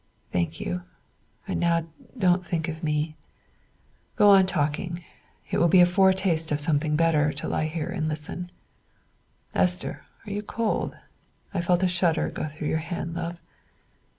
"Thank 0.31 0.59
you; 0.59 0.81
and 1.47 1.59
now 1.59 1.85
don't 2.17 2.43
think 2.43 2.67
of 2.67 2.81
me. 2.83 3.15
Go 4.15 4.31
on 4.31 4.47
talking; 4.47 5.05
it 5.51 5.59
will 5.59 5.67
be 5.67 5.79
a 5.79 5.85
foretaste 5.85 6.51
of 6.51 6.59
something 6.59 6.95
better 6.95 7.31
to 7.33 7.47
lie 7.47 7.67
here 7.67 7.85
and 7.89 8.09
listen. 8.09 8.51
Esther, 9.53 10.01
are 10.25 10.31
you 10.33 10.41
cold? 10.41 10.95
I 11.53 11.61
felt 11.61 11.83
a 11.83 11.87
shudder 11.87 12.31
go 12.31 12.47
through 12.47 12.69
your 12.69 12.77
hand, 12.79 13.13
love. 13.13 13.43